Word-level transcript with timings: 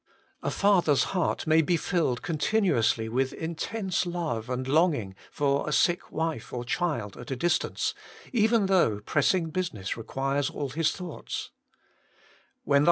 A 0.41 0.49
father's 0.49 1.03
heart 1.13 1.45
may 1.45 1.61
be 1.61 1.77
filled 1.77 2.23
continuously 2.23 3.07
with 3.07 3.33
intense 3.33 4.03
love 4.07 4.49
and 4.49 4.67
longing 4.67 5.13
for 5.31 5.69
a 5.69 5.71
sick 5.71 6.11
wife 6.11 6.51
or 6.51 6.65
child 6.65 7.15
at 7.17 7.29
a 7.29 7.35
distance, 7.35 7.93
even 8.33 8.65
though 8.65 9.01
pressing 9.05 9.51
business 9.51 9.95
requires 9.95 10.49
all 10.49 10.69
his 10.69 10.91
the 10.93 11.03
ugh 11.03 11.05
ti 11.05 11.05
I4a 11.05 11.07
WATTING 11.07 11.51
ON 11.51 11.51
GOBI 11.51 12.59
When 12.63 12.79
tyie. 12.79 12.79